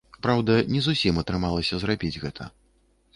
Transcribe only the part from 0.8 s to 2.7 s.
зусім атрымалася зрабіць гэта.